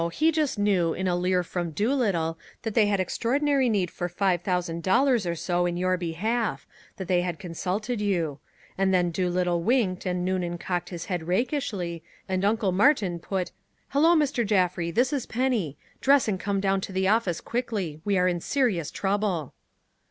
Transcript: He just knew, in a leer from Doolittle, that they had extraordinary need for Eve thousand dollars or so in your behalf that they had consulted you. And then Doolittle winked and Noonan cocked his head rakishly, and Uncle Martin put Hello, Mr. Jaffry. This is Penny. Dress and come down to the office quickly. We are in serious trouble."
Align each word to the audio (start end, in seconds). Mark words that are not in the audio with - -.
He 0.13 0.31
just 0.31 0.57
knew, 0.57 0.95
in 0.95 1.07
a 1.07 1.15
leer 1.15 1.43
from 1.43 1.69
Doolittle, 1.69 2.39
that 2.63 2.73
they 2.73 2.87
had 2.87 2.99
extraordinary 2.99 3.69
need 3.69 3.91
for 3.91 4.09
Eve 4.19 4.41
thousand 4.41 4.81
dollars 4.81 5.27
or 5.27 5.35
so 5.35 5.67
in 5.67 5.77
your 5.77 5.95
behalf 5.95 6.65
that 6.97 7.07
they 7.07 7.21
had 7.21 7.37
consulted 7.37 8.01
you. 8.01 8.39
And 8.79 8.91
then 8.91 9.11
Doolittle 9.11 9.61
winked 9.61 10.07
and 10.07 10.25
Noonan 10.25 10.57
cocked 10.57 10.89
his 10.89 11.05
head 11.05 11.27
rakishly, 11.27 12.01
and 12.27 12.43
Uncle 12.43 12.71
Martin 12.71 13.19
put 13.19 13.51
Hello, 13.89 14.15
Mr. 14.15 14.43
Jaffry. 14.43 14.89
This 14.89 15.13
is 15.13 15.27
Penny. 15.27 15.77
Dress 16.01 16.27
and 16.27 16.39
come 16.39 16.59
down 16.59 16.81
to 16.81 16.91
the 16.91 17.07
office 17.07 17.39
quickly. 17.39 18.01
We 18.03 18.17
are 18.17 18.27
in 18.27 18.41
serious 18.41 18.89
trouble." 18.89 19.53